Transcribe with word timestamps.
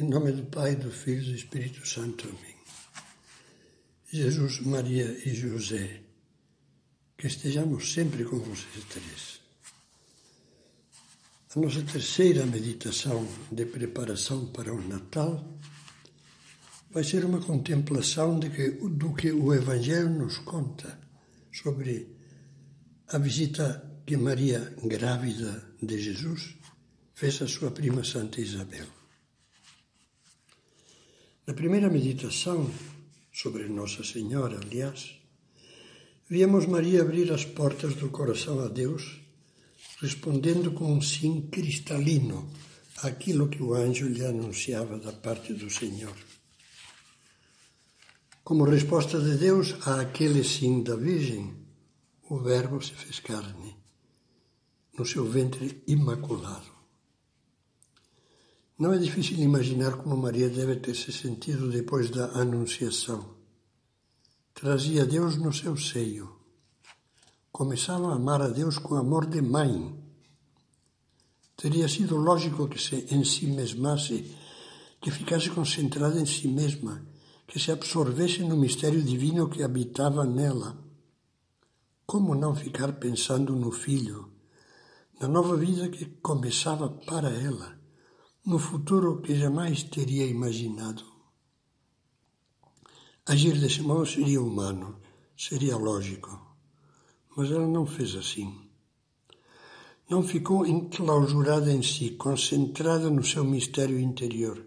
Em 0.00 0.08
nome 0.08 0.32
do 0.32 0.44
Pai, 0.44 0.74
do 0.74 0.90
Filho 0.90 1.20
e 1.20 1.26
do 1.26 1.36
Espírito 1.36 1.86
Santo. 1.86 2.26
Amém. 2.26 2.56
Jesus, 4.10 4.60
Maria 4.60 5.04
e 5.28 5.34
José, 5.34 6.00
que 7.18 7.26
estejamos 7.26 7.92
sempre 7.92 8.24
com 8.24 8.38
vocês 8.38 8.84
três. 8.88 9.40
A 11.54 11.60
nossa 11.60 11.82
terceira 11.82 12.46
meditação 12.46 13.28
de 13.50 13.66
preparação 13.66 14.46
para 14.46 14.72
o 14.72 14.80
Natal 14.80 15.58
vai 16.90 17.04
ser 17.04 17.26
uma 17.26 17.42
contemplação 17.42 18.40
que, 18.40 18.70
do 18.70 19.12
que 19.12 19.30
o 19.30 19.52
Evangelho 19.52 20.08
nos 20.08 20.38
conta 20.38 20.98
sobre 21.52 22.16
a 23.08 23.18
visita 23.18 24.00
que 24.06 24.16
Maria, 24.16 24.74
grávida 24.82 25.74
de 25.82 26.00
Jesus, 26.00 26.56
fez 27.12 27.42
à 27.42 27.46
sua 27.46 27.70
prima 27.70 28.02
Santa 28.02 28.40
Isabel. 28.40 29.01
Na 31.44 31.54
primeira 31.54 31.90
meditação 31.90 32.70
sobre 33.32 33.64
Nossa 33.64 34.04
Senhora, 34.04 34.60
aliás, 34.62 35.16
víamos 36.30 36.66
Maria 36.66 37.02
abrir 37.02 37.32
as 37.32 37.44
portas 37.44 37.96
do 37.96 38.10
coração 38.10 38.60
a 38.60 38.68
Deus, 38.68 39.18
respondendo 40.00 40.70
com 40.70 40.92
um 40.92 41.02
sim 41.02 41.48
cristalino 41.50 42.48
àquilo 42.98 43.48
que 43.48 43.60
o 43.60 43.74
anjo 43.74 44.06
lhe 44.06 44.24
anunciava 44.24 45.00
da 45.00 45.12
parte 45.12 45.52
do 45.52 45.68
Senhor. 45.68 46.16
Como 48.44 48.62
resposta 48.62 49.20
de 49.20 49.36
Deus 49.36 49.74
àquele 49.84 50.44
sim 50.44 50.80
da 50.84 50.94
Virgem, 50.94 51.56
o 52.30 52.38
Verbo 52.38 52.80
se 52.80 52.92
fez 52.92 53.18
carne, 53.18 53.76
no 54.96 55.04
seu 55.04 55.24
ventre 55.28 55.82
imaculado. 55.88 56.71
Não 58.82 58.92
é 58.92 58.98
difícil 58.98 59.38
imaginar 59.38 59.96
como 59.98 60.16
Maria 60.16 60.50
deve 60.50 60.74
ter 60.74 60.96
se 60.96 61.12
sentido 61.12 61.70
depois 61.70 62.10
da 62.10 62.32
Anunciação. 62.32 63.24
Trazia 64.52 65.06
Deus 65.06 65.36
no 65.36 65.52
seu 65.52 65.76
seio. 65.76 66.34
Começava 67.52 68.08
a 68.08 68.16
amar 68.16 68.42
a 68.42 68.48
Deus 68.48 68.78
com 68.78 68.96
amor 68.96 69.26
de 69.26 69.40
mãe. 69.40 69.96
Teria 71.56 71.86
sido 71.86 72.16
lógico 72.16 72.66
que 72.66 72.82
se 72.82 73.06
ensimesmasse, 73.14 74.34
que 75.00 75.12
ficasse 75.12 75.48
concentrada 75.50 76.20
em 76.20 76.26
si 76.26 76.48
mesma, 76.48 77.06
que 77.46 77.60
se 77.60 77.70
absorvesse 77.70 78.42
no 78.42 78.56
mistério 78.56 79.00
divino 79.00 79.48
que 79.48 79.62
habitava 79.62 80.24
nela. 80.24 80.76
Como 82.04 82.34
não 82.34 82.56
ficar 82.56 82.94
pensando 82.94 83.54
no 83.54 83.70
filho, 83.70 84.32
na 85.20 85.28
nova 85.28 85.56
vida 85.56 85.88
que 85.88 86.04
começava 86.20 86.88
para 86.88 87.30
ela? 87.30 87.80
No 88.44 88.58
futuro 88.58 89.22
que 89.22 89.36
jamais 89.36 89.84
teria 89.84 90.26
imaginado. 90.26 91.04
Agir 93.24 93.56
desse 93.56 93.82
modo 93.82 94.04
seria 94.04 94.42
humano, 94.42 94.96
seria 95.36 95.76
lógico, 95.76 96.56
mas 97.36 97.52
ela 97.52 97.68
não 97.68 97.86
fez 97.86 98.16
assim. 98.16 98.52
Não 100.10 100.24
ficou 100.24 100.66
enclausurada 100.66 101.72
em 101.72 101.82
si, 101.82 102.10
concentrada 102.10 103.08
no 103.08 103.22
seu 103.22 103.44
mistério 103.44 104.00
interior, 104.00 104.60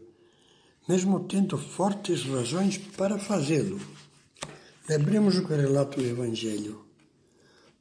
mesmo 0.87 1.27
tendo 1.27 1.57
fortes 1.57 2.23
razões 2.23 2.77
para 2.77 3.19
fazê-lo. 3.19 3.79
Lembremos 4.87 5.37
o 5.37 5.45
que 5.45 5.53
relata 5.53 5.99
o 5.99 6.05
Evangelho. 6.05 6.85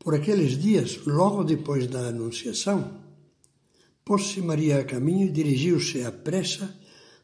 Por 0.01 0.17
aqueles 0.17 0.61
dias, 0.61 1.07
logo 1.07 1.45
depois 1.45 1.87
da 1.87 2.09
Anunciação, 2.09 3.04
Pôs-se 4.05 4.41
Maria 4.43 4.81
a 4.81 4.85
caminho 4.85 5.29
e 5.29 5.33
dirigiu-se 5.33 6.03
à 6.05 6.13
pressa 6.13 6.79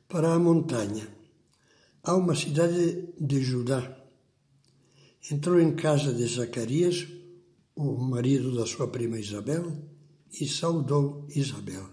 para 0.08 0.32
a 0.32 0.38
montanha, 0.38 1.06
a 2.02 2.16
uma 2.16 2.34
cidade 2.34 3.12
de 3.20 3.42
Judá. 3.42 3.96
Entrou 5.30 5.60
em 5.60 5.76
casa 5.76 6.14
de 6.14 6.26
Zacarias, 6.26 7.06
o 7.76 7.96
marido 7.98 8.56
da 8.56 8.66
sua 8.66 8.88
prima 8.88 9.18
Isabel, 9.18 9.90
e 10.40 10.48
saudou 10.48 11.26
Isabel. 11.34 11.86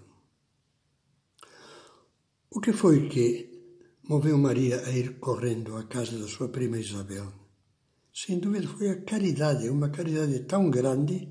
O 2.50 2.60
que 2.60 2.72
foi 2.72 3.08
que 3.08 3.60
moveu 4.08 4.38
Maria 4.38 4.80
a 4.86 4.90
ir 4.90 5.18
correndo 5.18 5.76
à 5.76 5.84
casa 5.84 6.18
da 6.18 6.26
sua 6.26 6.48
prima 6.48 6.78
Isabel? 6.78 7.30
Sem 8.12 8.38
dúvida 8.38 8.66
foi 8.66 8.88
a 8.88 9.02
caridade, 9.02 9.68
uma 9.68 9.90
caridade 9.90 10.40
tão 10.40 10.70
grande 10.70 11.28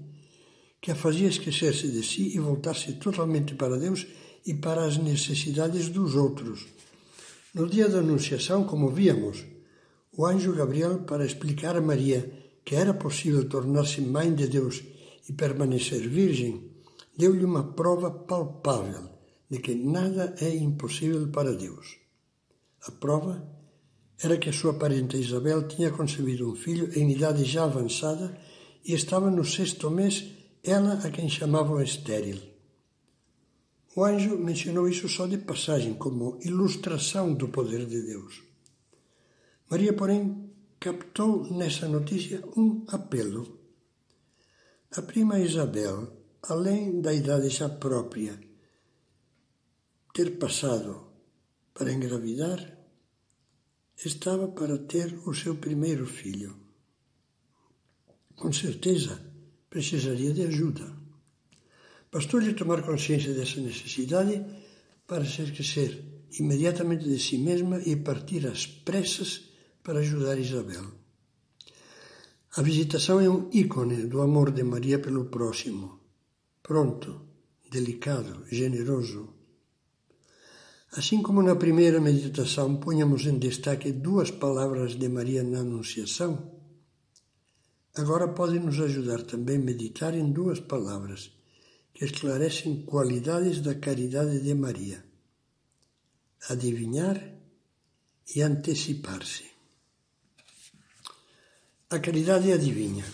que 0.87 0.91
a 0.93 0.95
fazia 0.95 1.27
esquecer-se 1.27 1.89
de 1.89 2.01
si 2.01 2.33
e 2.33 2.39
voltar-se 2.39 2.93
totalmente 2.93 3.53
para 3.55 3.77
Deus 3.77 4.07
e 4.45 4.53
para 4.53 4.85
as 4.85 4.95
necessidades 4.97 5.89
dos 5.89 6.15
outros. 6.15 6.65
No 7.53 7.67
dia 7.67 7.89
da 7.89 7.99
Anunciação, 7.99 8.63
como 8.63 8.89
víamos, 8.89 9.43
o 10.13 10.25
anjo 10.25 10.53
Gabriel, 10.53 10.99
para 10.99 11.25
explicar 11.25 11.75
a 11.75 11.81
Maria 11.81 12.31
que 12.63 12.73
era 12.73 12.93
possível 12.93 13.49
tornar-se 13.49 13.99
mãe 13.99 14.33
de 14.33 14.47
Deus 14.47 14.81
e 15.27 15.33
permanecer 15.33 16.07
virgem, 16.07 16.71
deu-lhe 17.17 17.43
uma 17.43 17.73
prova 17.73 18.09
palpável 18.09 19.09
de 19.49 19.59
que 19.59 19.75
nada 19.75 20.35
é 20.39 20.55
impossível 20.55 21.27
para 21.27 21.53
Deus. 21.53 21.97
A 22.87 22.91
prova 22.91 23.45
era 24.23 24.37
que 24.37 24.47
a 24.47 24.53
sua 24.53 24.75
parente 24.75 25.17
Isabel 25.17 25.67
tinha 25.67 25.91
concebido 25.91 26.49
um 26.49 26.55
filho 26.55 26.97
em 26.97 27.11
idade 27.11 27.43
já 27.43 27.65
avançada 27.65 28.39
e 28.85 28.93
estava 28.93 29.29
no 29.29 29.43
sexto 29.43 29.91
mês 29.91 30.36
ela 30.63 30.93
a 30.93 31.11
quem 31.11 31.29
chamavam 31.29 31.81
estéril. 31.81 32.39
O 33.95 34.03
anjo 34.03 34.37
mencionou 34.37 34.87
isso 34.87 35.09
só 35.09 35.25
de 35.25 35.37
passagem, 35.37 35.95
como 35.95 36.37
ilustração 36.41 37.33
do 37.33 37.47
poder 37.47 37.85
de 37.85 38.01
Deus. 38.01 38.43
Maria, 39.69 39.91
porém, 39.91 40.51
captou 40.79 41.51
nessa 41.51 41.87
notícia 41.87 42.43
um 42.55 42.85
apelo. 42.87 43.59
A 44.95 45.01
prima 45.01 45.39
Isabel, 45.39 46.13
além 46.43 47.01
da 47.01 47.13
idade 47.13 47.49
já 47.49 47.67
própria, 47.67 48.39
ter 50.13 50.37
passado 50.37 51.07
para 51.73 51.91
engravidar, 51.91 52.77
estava 54.05 54.47
para 54.47 54.77
ter 54.77 55.19
o 55.27 55.33
seu 55.33 55.55
primeiro 55.55 56.05
filho. 56.05 56.55
Com 58.35 58.53
certeza, 58.53 59.19
precisaria 59.69 60.33
de 60.33 60.43
ajuda. 60.43 60.91
Bastou-lhe 62.11 62.53
tomar 62.53 62.83
consciência 62.83 63.33
dessa 63.33 63.59
necessidade 63.59 64.45
para 65.05 65.25
se 65.25 65.41
esquecer 65.41 66.03
imediatamente 66.39 67.05
de 67.05 67.19
si 67.19 67.37
mesma 67.37 67.79
e 67.81 67.95
partir 67.95 68.47
às 68.47 68.65
pressas 68.65 69.49
para 69.83 69.99
ajudar 69.99 70.37
Isabel. 70.37 70.85
A 72.55 72.61
visitação 72.61 73.19
é 73.19 73.29
um 73.29 73.49
ícone 73.53 74.07
do 74.07 74.21
amor 74.21 74.51
de 74.51 74.63
Maria 74.63 74.99
pelo 74.99 75.25
próximo, 75.25 75.99
pronto, 76.63 77.21
delicado, 77.69 78.45
generoso. 78.51 79.33
Assim 80.91 81.21
como 81.21 81.43
na 81.43 81.55
primeira 81.55 82.01
meditação 82.01 82.77
punhamos 82.77 83.25
em 83.25 83.37
destaque 83.37 83.91
duas 83.91 84.31
palavras 84.31 84.95
de 84.95 85.07
Maria 85.07 85.43
na 85.43 85.59
Anunciação, 85.59 86.56
Agora 87.97 88.27
pode 88.27 88.59
nos 88.59 88.79
ajudar 88.79 89.23
também 89.23 89.57
a 89.57 89.59
meditar 89.59 90.13
em 90.13 90.31
duas 90.31 90.59
palavras 90.59 91.31
que 91.93 92.05
esclarecem 92.05 92.83
qualidades 92.83 93.59
da 93.59 93.73
caridade 93.73 94.39
de 94.39 94.53
Maria: 94.53 95.03
adivinhar 96.47 97.17
e 98.35 98.41
antecipar-se. 98.41 99.45
A 101.89 101.97
caridade 101.99 102.51
adivinha. 102.51 103.05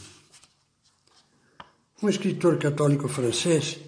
Um 2.02 2.10
escritor 2.10 2.60
católico 2.60 3.08
francês, 3.08 3.80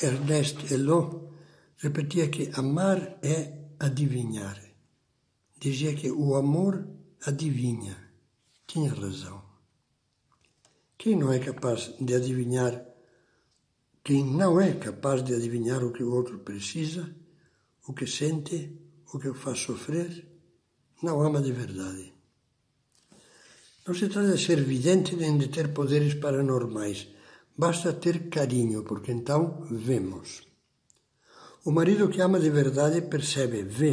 Ernest 0.00 0.72
Helot, 0.72 1.26
repetia 1.78 2.28
que 2.28 2.50
amar 2.54 3.18
é 3.20 3.64
adivinhar. 3.80 4.62
Dizia 5.58 5.92
que 5.96 6.08
o 6.08 6.36
amor 6.36 6.86
adivinha. 7.26 7.96
Tinha 8.68 8.92
razão. 8.92 9.45
Quem 10.98 11.16
não 11.16 11.32
é 11.32 11.38
capaz 11.38 11.94
de 12.00 12.14
adivinhar, 12.14 12.84
quem 14.02 14.24
não 14.24 14.60
é 14.60 14.72
capaz 14.72 15.22
de 15.22 15.34
adivinhar 15.34 15.84
o 15.84 15.92
que 15.92 16.02
o 16.02 16.12
outro 16.12 16.38
precisa, 16.38 17.14
o 17.86 17.92
que 17.92 18.06
sente, 18.06 18.72
o 19.12 19.18
que 19.18 19.28
o 19.28 19.34
faz 19.34 19.58
sofrer, 19.58 20.26
não 21.02 21.20
ama 21.20 21.40
de 21.42 21.52
verdade. 21.52 22.14
Não 23.86 23.94
se 23.94 24.08
trata 24.08 24.32
de 24.32 24.44
ser 24.44 24.62
vidente 24.62 25.14
nem 25.14 25.38
de 25.38 25.48
ter 25.48 25.72
poderes 25.72 26.14
paranormais. 26.14 27.08
Basta 27.56 27.92
ter 27.92 28.28
carinho, 28.28 28.82
porque 28.82 29.12
então 29.12 29.64
vemos. 29.70 30.42
O 31.64 31.70
marido 31.70 32.08
que 32.08 32.20
ama 32.20 32.40
de 32.40 32.50
verdade 32.50 33.02
percebe, 33.02 33.62
vê, 33.62 33.92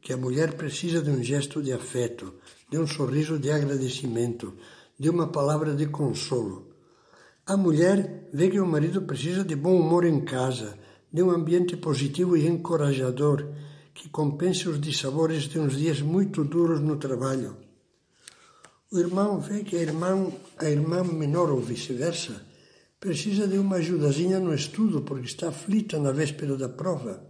que 0.00 0.12
a 0.12 0.16
mulher 0.16 0.54
precisa 0.54 1.00
de 1.02 1.10
um 1.10 1.22
gesto 1.22 1.62
de 1.62 1.72
afeto, 1.72 2.34
de 2.70 2.78
um 2.78 2.86
sorriso 2.86 3.38
de 3.38 3.50
agradecimento, 3.50 4.56
de 5.00 5.08
uma 5.08 5.28
palavra 5.28 5.74
de 5.74 5.86
consolo. 5.86 6.74
A 7.46 7.56
mulher 7.56 8.28
vê 8.34 8.50
que 8.50 8.60
o 8.60 8.66
marido 8.66 9.00
precisa 9.00 9.42
de 9.42 9.56
bom 9.56 9.80
humor 9.80 10.04
em 10.04 10.20
casa, 10.20 10.78
de 11.10 11.22
um 11.22 11.30
ambiente 11.30 11.74
positivo 11.74 12.36
e 12.36 12.46
encorajador, 12.46 13.48
que 13.94 14.10
compense 14.10 14.68
os 14.68 14.78
dissabores 14.78 15.44
de 15.44 15.58
uns 15.58 15.74
dias 15.74 16.02
muito 16.02 16.44
duros 16.44 16.80
no 16.82 16.96
trabalho. 16.98 17.56
O 18.92 18.98
irmão 18.98 19.40
vê 19.40 19.64
que 19.64 19.74
a 19.74 19.80
irmã, 19.80 20.30
a 20.58 20.68
irmã 20.68 21.02
menor 21.02 21.50
ou 21.50 21.60
vice-versa 21.60 22.44
precisa 23.00 23.48
de 23.48 23.56
uma 23.56 23.76
ajudazinha 23.76 24.38
no 24.38 24.52
estudo 24.52 25.00
porque 25.00 25.24
está 25.24 25.48
aflita 25.48 25.98
na 25.98 26.12
véspera 26.12 26.58
da 26.58 26.68
prova. 26.68 27.24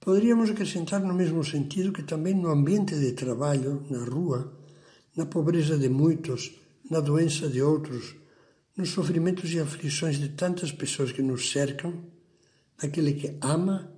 Poderíamos 0.00 0.48
acrescentar 0.48 1.02
no 1.02 1.12
mesmo 1.12 1.44
sentido 1.44 1.92
que 1.92 2.02
também 2.02 2.34
no 2.34 2.48
ambiente 2.48 2.98
de 2.98 3.12
trabalho, 3.12 3.82
na 3.90 4.02
rua, 4.04 4.63
na 5.16 5.26
pobreza 5.26 5.78
de 5.78 5.88
muitos, 5.88 6.58
na 6.90 7.00
doença 7.00 7.48
de 7.48 7.62
outros, 7.62 8.16
nos 8.76 8.90
sofrimentos 8.90 9.52
e 9.52 9.60
aflições 9.60 10.18
de 10.18 10.30
tantas 10.30 10.72
pessoas 10.72 11.12
que 11.12 11.22
nos 11.22 11.50
cercam, 11.50 12.04
aquele 12.78 13.14
que 13.14 13.38
ama 13.40 13.92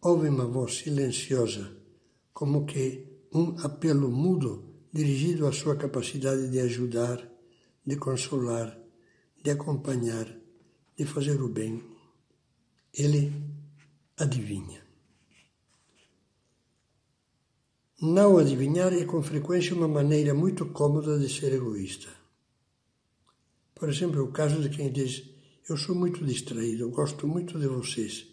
ouve 0.00 0.28
uma 0.28 0.46
voz 0.46 0.78
silenciosa, 0.78 1.76
como 2.32 2.66
que 2.66 3.06
um 3.32 3.56
apelo 3.60 4.10
mudo 4.10 4.74
dirigido 4.92 5.46
à 5.46 5.52
sua 5.52 5.76
capacidade 5.76 6.48
de 6.50 6.60
ajudar, 6.60 7.26
de 7.86 7.96
consolar, 7.96 8.78
de 9.42 9.50
acompanhar, 9.50 10.26
de 10.96 11.04
fazer 11.04 11.40
o 11.42 11.48
bem. 11.48 11.82
Ele 12.92 13.32
adivinha. 14.16 14.83
Não 18.02 18.38
adivinhar 18.38 18.92
é 18.92 19.04
com 19.04 19.22
frequência 19.22 19.74
uma 19.74 19.86
maneira 19.86 20.34
muito 20.34 20.66
cômoda 20.66 21.16
de 21.16 21.28
ser 21.28 21.52
egoísta. 21.52 22.08
Por 23.72 23.88
exemplo, 23.88 24.24
o 24.24 24.32
caso 24.32 24.60
de 24.60 24.68
quem 24.68 24.90
diz: 24.90 25.22
Eu 25.68 25.76
sou 25.76 25.94
muito 25.94 26.24
distraído, 26.24 26.90
gosto 26.90 27.28
muito 27.28 27.56
de 27.56 27.68
vocês, 27.68 28.26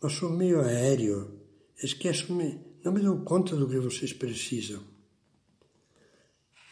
mas 0.00 0.12
sou 0.12 0.28
meio 0.28 0.60
aéreo, 0.60 1.40
esqueço-me, 1.82 2.60
não 2.84 2.92
me 2.92 3.00
dou 3.00 3.18
conta 3.22 3.56
do 3.56 3.66
que 3.66 3.78
vocês 3.78 4.12
precisam. 4.12 4.82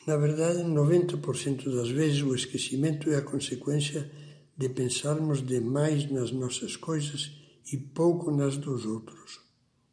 Na 0.07 0.19
verdade, 0.19 0.59
90% 0.63 1.75
das 1.75 1.89
vezes 1.89 2.21
o 2.23 2.35
esquecimento 2.35 3.11
é 3.11 3.17
a 3.17 3.23
consequência 3.23 4.11
de 4.57 4.69
pensarmos 4.69 5.45
demais 5.45 6.11
nas 6.11 6.31
nossas 6.33 6.77
coisas 6.77 7.33
e 7.73 7.79
pouco 7.79 8.31
nas 8.31 8.59
dos 8.59 8.85
outros. 8.85 9.41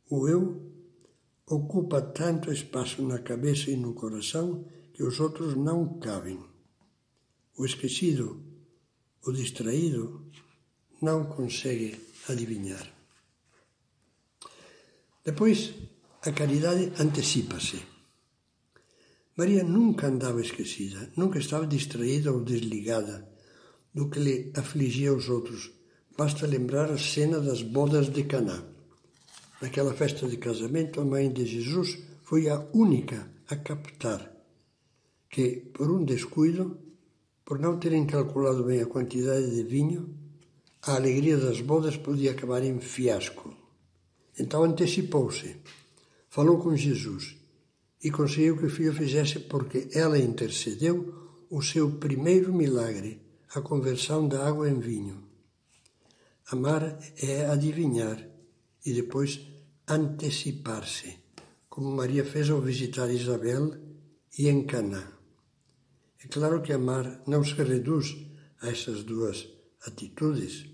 O 0.09 0.27
eu 0.27 0.76
ocupa 1.47 2.01
tanto 2.01 2.51
espaço 2.51 3.01
na 3.01 3.19
cabeça 3.19 3.71
e 3.71 3.77
no 3.77 3.93
coração 3.93 4.65
que 4.93 5.01
os 5.01 5.19
outros 5.19 5.55
não 5.55 5.97
cabem. 5.99 6.43
O 7.57 7.65
esquecido, 7.65 8.43
o 9.25 9.31
distraído, 9.31 10.29
não 11.01 11.25
consegue 11.25 11.97
adivinhar. 12.27 12.91
Depois, 15.23 15.73
a 16.21 16.31
caridade 16.31 16.91
antecipa-se. 16.99 17.81
Maria 19.37 19.63
nunca 19.63 20.07
andava 20.07 20.41
esquecida, 20.41 21.11
nunca 21.15 21.39
estava 21.39 21.65
distraída 21.67 22.33
ou 22.33 22.43
desligada 22.43 23.29
do 23.93 24.09
que 24.09 24.19
lhe 24.19 24.51
afligia 24.55 25.13
os 25.13 25.29
outros. 25.29 25.71
Basta 26.17 26.47
lembrar 26.47 26.91
a 26.91 26.97
cena 26.97 27.39
das 27.39 27.61
bodas 27.61 28.09
de 28.09 28.23
Caná. 28.23 28.76
Naquela 29.61 29.93
festa 29.93 30.27
de 30.27 30.37
casamento, 30.37 31.01
a 31.01 31.05
mãe 31.05 31.31
de 31.31 31.45
Jesus 31.45 31.97
foi 32.23 32.47
a 32.47 32.63
única 32.73 33.27
a 33.49 33.55
captar 33.55 34.31
que, 35.29 35.57
por 35.73 35.89
um 35.89 36.03
descuido, 36.03 36.77
por 37.43 37.57
não 37.59 37.79
terem 37.79 38.05
calculado 38.05 38.63
bem 38.63 38.81
a 38.81 38.85
quantidade 38.85 39.49
de 39.55 39.63
vinho, 39.63 40.13
a 40.83 40.95
alegria 40.95 41.37
das 41.37 41.59
bodas 41.59 41.97
podia 41.97 42.31
acabar 42.31 42.63
em 42.63 42.79
fiasco. 42.79 43.55
Então 44.39 44.63
antecipou-se, 44.63 45.55
falou 46.29 46.59
com 46.59 46.75
Jesus 46.75 47.35
e 48.03 48.11
conseguiu 48.11 48.57
que 48.57 48.65
o 48.65 48.69
filho 48.69 48.93
fizesse, 48.93 49.39
porque 49.39 49.89
ela 49.93 50.19
intercedeu, 50.19 51.13
o 51.49 51.61
seu 51.61 51.91
primeiro 51.91 52.53
milagre, 52.53 53.21
a 53.55 53.61
conversão 53.61 54.27
da 54.27 54.45
água 54.45 54.69
em 54.69 54.79
vinho. 54.79 55.23
Amar 56.51 56.99
é 57.17 57.45
adivinhar 57.45 58.36
e 58.85 58.93
depois 58.93 59.39
antecipar-se, 59.87 61.17
como 61.69 61.91
Maria 61.91 62.25
fez 62.25 62.49
ao 62.49 62.61
visitar 62.61 63.09
Isabel 63.09 63.75
e 64.37 64.47
em 64.47 64.65
Caná. 64.65 65.17
É 66.23 66.27
claro 66.27 66.61
que 66.61 66.73
amar 66.73 67.23
não 67.27 67.43
se 67.43 67.53
reduz 67.53 68.15
a 68.61 68.69
essas 68.69 69.03
duas 69.03 69.47
atitudes, 69.85 70.65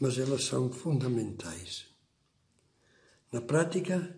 mas 0.00 0.18
elas 0.18 0.44
são 0.44 0.70
fundamentais. 0.70 1.86
Na 3.32 3.40
prática, 3.40 4.16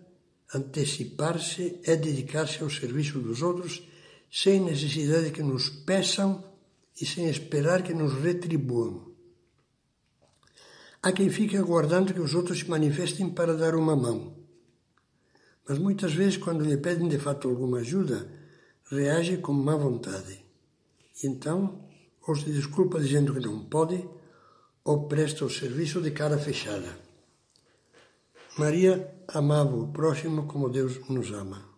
antecipar-se 0.53 1.79
é 1.83 1.95
dedicar-se 1.95 2.61
ao 2.61 2.69
serviço 2.69 3.19
dos 3.19 3.41
outros 3.41 3.83
sem 4.31 4.59
necessidade 4.59 5.31
que 5.31 5.41
nos 5.41 5.69
peçam 5.69 6.43
e 6.99 7.05
sem 7.05 7.29
esperar 7.29 7.83
que 7.83 7.93
nos 7.93 8.13
retribuam. 8.13 9.14
Há 11.05 11.11
quem 11.11 11.29
fique 11.29 11.55
aguardando 11.55 12.15
que 12.15 12.19
os 12.19 12.33
outros 12.33 12.61
se 12.61 12.67
manifestem 12.67 13.29
para 13.29 13.55
dar 13.55 13.75
uma 13.75 13.95
mão. 13.95 14.35
Mas 15.69 15.77
muitas 15.77 16.15
vezes, 16.15 16.35
quando 16.35 16.65
lhe 16.65 16.77
pedem 16.77 17.07
de 17.07 17.19
fato 17.19 17.47
alguma 17.47 17.77
ajuda, 17.77 18.27
reage 18.89 19.37
com 19.37 19.53
má 19.53 19.75
vontade. 19.75 20.43
E 21.21 21.27
então, 21.27 21.87
ou 22.27 22.35
se 22.35 22.51
desculpa 22.51 22.99
dizendo 22.99 23.35
que 23.35 23.39
não 23.39 23.65
pode, 23.65 24.03
ou 24.83 25.07
presta 25.07 25.45
o 25.45 25.49
serviço 25.49 26.01
de 26.01 26.09
cara 26.09 26.39
fechada. 26.39 26.97
Maria 28.57 29.15
amava 29.27 29.75
o 29.75 29.93
próximo 29.93 30.47
como 30.47 30.71
Deus 30.71 31.07
nos 31.07 31.31
ama. 31.31 31.69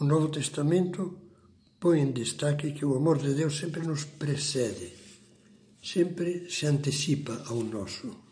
O 0.00 0.04
Novo 0.04 0.30
Testamento 0.30 1.20
põe 1.78 2.00
em 2.00 2.10
destaque 2.10 2.72
que 2.72 2.86
o 2.86 2.96
amor 2.96 3.18
de 3.18 3.34
Deus 3.34 3.58
sempre 3.58 3.86
nos 3.86 4.04
precede 4.04 4.97
sempre 5.82 6.50
se 6.50 6.66
antecipa 6.66 7.44
ao 7.46 7.62
nosso. 7.62 8.28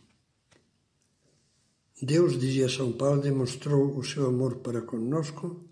Deus, 2.01 2.39
dizia 2.39 2.69
São 2.69 2.93
Paulo, 2.93 3.23
demonstrou 3.23 3.97
o 3.97 4.05
seu 4.05 4.27
amor 4.27 4.57
para 4.57 4.83
conosco 4.83 5.65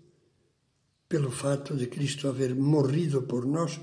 pelo 1.07 1.29
fato 1.29 1.75
de 1.75 1.87
Cristo 1.87 2.27
haver 2.27 2.55
morrido 2.55 3.23
por 3.23 3.45
nós 3.45 3.79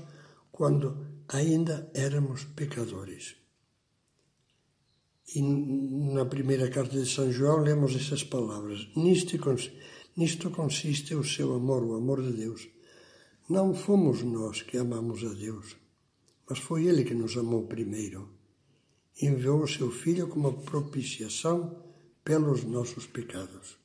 quando 0.51 1.07
ainda 1.27 1.89
éramos 1.93 2.43
pecadores. 2.43 3.35
E 5.35 5.41
na 5.41 6.25
primeira 6.25 6.69
carta 6.69 6.99
de 6.99 7.09
São 7.09 7.31
João 7.31 7.61
lemos 7.61 7.95
essas 7.95 8.23
palavras: 8.23 8.87
nisto, 8.95 9.37
nisto 10.17 10.51
consiste 10.51 11.15
o 11.15 11.23
seu 11.23 11.53
amor, 11.53 11.83
o 11.83 11.95
amor 11.95 12.21
de 12.21 12.33
Deus. 12.33 12.67
Não 13.49 13.73
fomos 13.73 14.21
nós 14.21 14.61
que 14.61 14.77
amamos 14.77 15.23
a 15.23 15.33
Deus, 15.33 15.75
mas 16.49 16.59
foi 16.59 16.85
Ele 16.85 17.03
que 17.03 17.13
nos 17.13 17.37
amou 17.37 17.67
primeiro. 17.67 18.29
Enviou 19.21 19.63
o 19.63 19.67
seu 19.67 19.91
Filho 19.91 20.27
como 20.27 20.61
propiciação 20.63 21.83
pelos 22.23 22.63
nossos 22.63 23.05
pecados. 23.05 23.77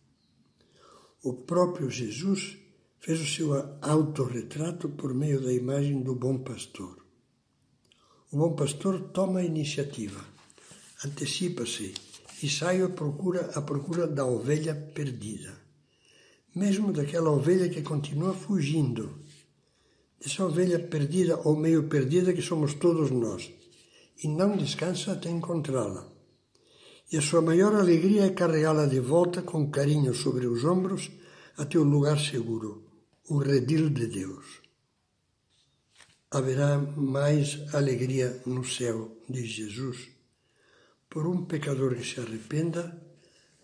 O 1.23 1.33
próprio 1.33 1.91
Jesus 1.91 2.57
fez 3.01 3.21
o 3.21 3.27
seu 3.27 3.53
autorretrato 3.83 4.89
por 4.89 5.13
meio 5.13 5.41
da 5.41 5.53
imagem 5.53 6.03
do 6.03 6.15
bom 6.15 6.39
pastor. 6.39 7.05
O 8.31 8.37
bom 8.37 8.55
pastor 8.55 9.01
toma 9.11 9.41
a 9.41 9.45
iniciativa, 9.45 10.25
antecipa-se 11.05 11.95
e 12.43 12.49
sai 12.49 12.83
à 12.83 12.89
procura, 12.89 13.51
à 13.55 13.63
procura 13.63 14.07
da 14.07 14.25
ovelha 14.25 14.75
perdida, 14.95 15.59
mesmo 16.55 16.93
daquela 16.93 17.31
ovelha 17.31 17.69
que 17.69 17.83
continua 17.83 18.35
fugindo 18.35 19.19
essa 20.25 20.45
ovelha 20.45 20.79
perdida 20.79 21.41
ou 21.45 21.57
meio 21.57 21.89
perdida 21.89 22.33
que 22.33 22.43
somos 22.43 22.75
todos 22.75 23.11
nós, 23.11 23.53
e 24.23 24.29
não 24.29 24.57
descansa 24.57 25.13
até 25.13 25.31
encontrá-la. 25.31 26.07
E 27.11 27.17
a 27.17 27.23
sua 27.23 27.41
maior 27.41 27.75
alegria 27.75 28.27
é 28.27 28.31
carregá-la 28.31 28.87
de 28.87 29.01
volta 29.01 29.43
com 29.43 29.71
carinho 29.71 30.13
sobre 30.13 30.47
os 30.47 30.65
ombros 30.65 31.11
até 31.57 31.79
o 31.79 31.85
lugar 31.85 32.19
seguro, 32.19 32.85
o 33.29 33.39
redil 33.39 33.89
de 33.91 34.07
Deus. 34.07 34.61
Haverá 36.31 36.79
mais 36.79 37.73
alegria 37.73 38.43
no 38.45 38.63
céu, 38.65 39.17
diz 39.29 39.49
Jesus, 39.49 40.09
por 41.09 41.27
um 41.27 41.47
pecador 41.47 41.95
que 41.95 42.05
se 42.05 42.21
arrependa 42.21 43.01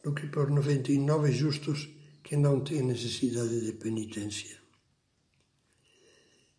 do 0.02 0.14
que 0.14 0.26
por 0.28 0.50
99 0.50 1.30
justos 1.30 1.90
que 2.22 2.36
não 2.36 2.60
têm 2.60 2.82
necessidade 2.82 3.60
de 3.60 3.72
penitência. 3.72 4.63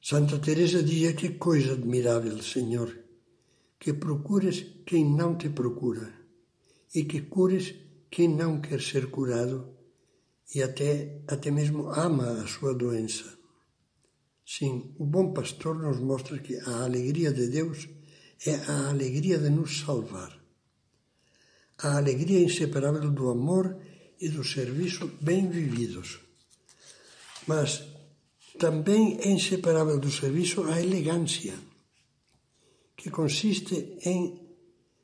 Santa 0.07 0.37
Teresa 0.37 0.83
dizia 0.83 1.13
que 1.13 1.29
coisa 1.29 1.73
admirável, 1.73 2.39
Senhor, 2.39 2.95
que 3.79 3.91
procures 3.91 4.63
quem 4.85 5.03
não 5.03 5.35
te 5.35 5.49
procura 5.49 6.13
e 6.93 7.05
que 7.05 7.21
cures 7.21 7.73
quem 8.11 8.27
não 8.27 8.61
quer 8.61 8.79
ser 8.79 9.09
curado 9.09 9.67
e 10.53 10.61
até, 10.61 11.23
até 11.27 11.49
mesmo 11.49 11.89
ama 11.89 12.33
a 12.33 12.45
sua 12.45 12.75
doença. 12.75 13.35
Sim, 14.45 14.93
o 14.99 15.05
bom 15.07 15.33
pastor 15.33 15.75
nos 15.75 15.99
mostra 15.99 16.37
que 16.37 16.55
a 16.55 16.83
alegria 16.83 17.33
de 17.33 17.47
Deus 17.47 17.89
é 18.45 18.57
a 18.57 18.89
alegria 18.89 19.39
de 19.39 19.49
nos 19.49 19.79
salvar. 19.79 20.39
A 21.79 21.97
alegria 21.97 22.41
inseparável 22.41 23.09
do 23.09 23.27
amor 23.27 23.75
e 24.21 24.29
do 24.29 24.43
serviço 24.43 25.09
bem 25.19 25.49
vividos. 25.49 26.19
Mas 27.47 27.94
também 28.57 29.19
é 29.21 29.29
inseparável 29.29 29.99
do 29.99 30.11
serviço 30.11 30.63
a 30.63 30.81
elegância, 30.81 31.53
que 32.95 33.09
consiste 33.09 33.97
em 34.05 34.41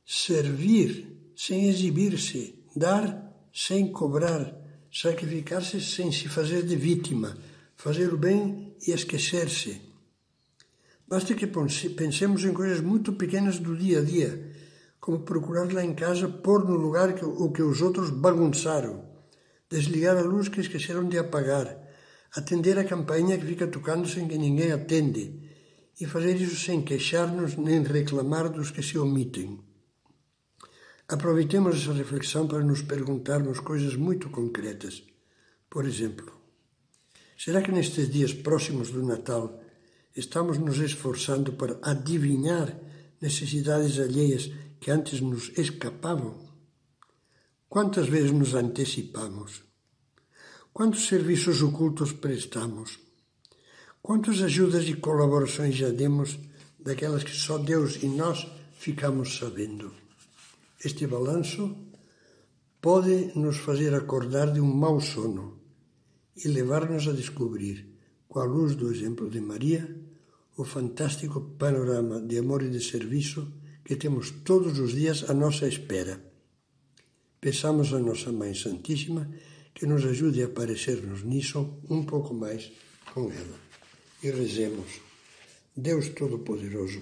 servir 0.06 1.34
sem 1.36 1.70
exibir-se, 1.70 2.56
dar 2.76 3.32
sem 3.54 3.92
cobrar, 3.92 4.56
sacrificar-se 4.92 5.82
sem 5.82 6.12
se 6.12 6.28
fazer 6.28 6.64
de 6.64 6.76
vítima, 6.76 7.38
fazer 7.76 8.14
o 8.14 8.18
bem 8.18 8.76
e 8.88 8.92
esquecer-se. 8.92 9.82
Basta 11.08 11.34
que 11.34 11.48
pensemos 11.48 12.44
em 12.46 12.54
coisas 12.54 12.80
muito 12.80 13.14
pequenas 13.14 13.60
do 13.60 13.76
dia 13.76 14.00
a 14.00 14.04
dia, 14.04 14.52
como 15.00 15.20
procurar 15.20 15.72
lá 15.74 15.84
em 15.84 15.94
casa 15.94 16.28
pôr 16.28 16.64
no 16.64 16.76
lugar 16.76 17.14
o 17.24 17.52
que 17.52 17.62
os 17.62 17.82
outros 17.82 18.10
bagunçaram, 18.12 19.04
desligar 19.70 20.18
a 20.18 20.22
luz 20.22 20.48
que 20.48 20.62
esqueceram 20.62 21.10
de 21.10 21.18
apagar, 21.18 21.91
atender 22.36 22.80
a 22.80 22.84
campainha 22.84 23.38
que 23.38 23.46
fica 23.46 23.68
tocando 23.68 24.08
sem 24.08 24.28
que 24.28 24.38
ninguém 24.38 24.72
atende, 24.72 25.42
e 26.00 26.06
fazer 26.06 26.36
isso 26.36 26.56
sem 26.56 26.82
queixar-nos 26.82 27.56
nem 27.58 27.84
reclamar 27.84 28.50
dos 28.50 28.72
que 28.72 28.82
se 28.82 28.98
omitem. 28.98 29.60
Aproveitemos 31.08 31.76
essa 31.76 31.94
reflexão 31.94 32.48
para 32.48 32.64
nos 32.64 32.82
perguntarmos 32.82 33.60
coisas 33.60 33.96
muito 33.96 34.30
concretas. 34.30 35.04
Por 35.70 35.86
exemplo, 35.86 36.32
será 37.38 37.62
que 37.62 37.72
nestes 37.72 38.10
dias 38.10 38.34
próximos 38.34 38.90
do 38.90 39.06
Natal 39.06 39.62
estamos 40.16 40.58
nos 40.58 40.80
esforçando 40.80 41.54
para 41.54 41.78
adivinhar 41.84 42.80
necessidades 43.22 44.00
alheias 44.00 44.52
que 44.80 44.90
antes 44.90 45.22
nos 45.22 45.52
escapavam? 45.58 46.50
Quantas 47.70 48.08
vezes 48.08 48.32
nos 48.32 48.56
antecipamos? 48.56 49.71
Quantos 50.74 51.08
serviços 51.08 51.62
ocultos 51.62 52.14
prestamos? 52.14 52.98
Quantas 54.02 54.42
ajudas 54.42 54.88
e 54.88 54.94
colaborações 54.94 55.76
já 55.76 55.90
demos 55.90 56.40
daquelas 56.80 57.26
que 57.26 57.36
só 57.36 57.58
Deus 57.58 58.02
e 58.02 58.08
nós 58.08 58.48
ficamos 58.80 59.38
sabendo? 59.38 59.92
Este 60.84 61.06
balanço 61.06 61.76
pode 62.82 63.38
nos 63.38 63.58
fazer 63.58 63.94
acordar 63.94 64.54
de 64.54 64.62
um 64.62 64.74
mau 64.74 65.02
sono 65.02 65.60
e 66.38 66.48
levar-nos 66.48 67.06
a 67.06 67.12
descobrir, 67.12 67.94
com 68.30 68.40
a 68.40 68.46
luz 68.46 68.74
do 68.74 68.90
exemplo 68.90 69.30
de 69.30 69.42
Maria, 69.42 69.94
o 70.56 70.64
fantástico 70.64 71.42
panorama 71.60 72.22
de 72.22 72.38
amor 72.38 72.64
e 72.64 72.70
de 72.70 72.82
serviço 72.82 73.46
que 73.84 73.98
temos 73.98 74.32
todos 74.46 74.80
os 74.80 74.94
dias 74.94 75.30
à 75.30 75.34
nossa 75.34 75.68
espera. 75.68 76.24
Peçamos 77.42 77.94
a 77.94 78.00
nossa 78.00 78.32
Mãe 78.32 78.56
Santíssima 78.56 79.30
que 79.74 79.86
nos 79.86 80.06
ajude 80.06 80.44
a 80.44 80.50
parecer-nos 80.50 81.24
nisso 81.24 81.78
um 81.90 82.04
pouco 82.04 82.34
mais 82.34 82.72
com 83.14 83.32
ela. 83.32 83.60
E 84.24 84.30
rezemos. 84.30 85.02
Deus 85.76 86.10
Todo-Poderoso, 86.10 87.02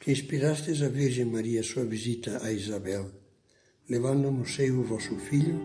que 0.00 0.12
inspirastes 0.12 0.82
a 0.82 0.88
Virgem 0.88 1.24
Maria 1.24 1.62
sua 1.62 1.84
visita 1.84 2.40
a 2.44 2.52
Isabel, 2.52 3.10
levando 3.88 4.30
no 4.30 4.46
seio 4.46 4.80
o 4.80 4.84
vosso 4.84 5.16
Filho, 5.16 5.60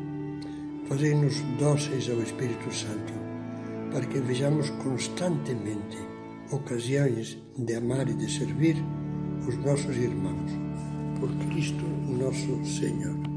fazei-nos 0.87 1.35
dóceis 1.59 2.09
ao 2.09 2.21
Espírito 2.21 2.73
Santo, 2.73 3.13
para 3.91 4.05
que 4.05 4.19
vejamos 4.19 4.69
constantemente 4.83 5.97
ocasiões 6.51 7.37
de 7.57 7.75
amar 7.75 8.09
e 8.09 8.13
de 8.13 8.31
servir 8.31 8.75
os 9.47 9.55
nossos 9.57 9.95
irmãos. 9.95 10.51
Por 11.19 11.29
Cristo 11.47 11.85
nosso 12.19 12.65
Senhor. 12.65 13.28